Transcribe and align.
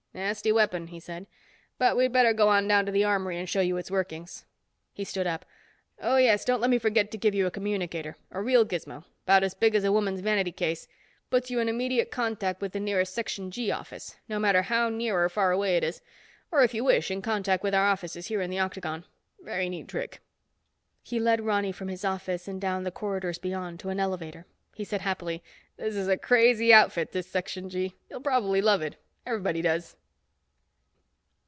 "Nasty 0.13 0.51
weapon," 0.51 0.87
he 0.87 0.99
said. 0.99 1.25
"But 1.77 1.95
we'd 1.95 2.11
better 2.11 2.33
go 2.33 2.49
on 2.49 2.67
down 2.67 2.85
to 2.85 2.91
the 2.91 3.05
armory 3.05 3.39
and 3.39 3.47
show 3.47 3.61
you 3.61 3.77
its 3.77 3.89
workings." 3.89 4.43
He 4.91 5.05
stood 5.05 5.25
up. 5.25 5.45
"Oh, 6.01 6.17
yes, 6.17 6.43
don't 6.43 6.59
let 6.59 6.69
me 6.69 6.77
forget 6.79 7.11
to 7.11 7.17
give 7.17 7.33
you 7.33 7.47
a 7.47 7.51
communicator. 7.51 8.17
A 8.29 8.41
real 8.41 8.65
gizmo. 8.65 9.05
About 9.23 9.41
as 9.41 9.53
big 9.53 9.73
as 9.73 9.85
a 9.85 9.91
woman's 9.91 10.19
vanity 10.19 10.51
case. 10.51 10.89
Puts 11.29 11.49
you 11.49 11.61
in 11.61 11.69
immediate 11.69 12.11
contact 12.11 12.59
with 12.59 12.73
the 12.73 12.79
nearest 12.81 13.13
Section 13.15 13.51
G 13.51 13.71
office, 13.71 14.17
no 14.27 14.37
matter 14.37 14.63
how 14.63 14.89
near 14.89 15.17
or 15.23 15.29
far 15.29 15.53
away 15.53 15.77
it 15.77 15.83
is. 15.83 16.01
Or, 16.51 16.61
if 16.61 16.73
you 16.73 16.83
wish, 16.83 17.09
in 17.09 17.21
contact 17.21 17.63
with 17.63 17.73
our 17.73 17.85
offices 17.85 18.27
here 18.27 18.41
in 18.41 18.49
the 18.49 18.59
Octagon. 18.59 19.05
Very 19.39 19.69
neat 19.69 19.87
trick." 19.87 20.19
He 21.01 21.21
led 21.21 21.39
Ronny 21.45 21.71
from 21.71 21.87
his 21.87 22.03
office 22.03 22.49
and 22.49 22.59
down 22.59 22.83
the 22.83 22.91
corridors 22.91 23.37
beyond 23.37 23.79
to 23.79 23.87
an 23.89 23.99
elevator. 24.01 24.45
He 24.75 24.83
said 24.83 24.99
happily, 25.01 25.41
"This 25.77 25.95
is 25.95 26.09
a 26.09 26.17
crazy 26.17 26.73
outfit, 26.73 27.13
this 27.13 27.27
Section 27.31 27.69
G. 27.69 27.93
You'll 28.09 28.19
probably 28.19 28.61
love 28.61 28.81
it. 28.81 28.97
Everybody 29.25 29.61
does." 29.61 29.95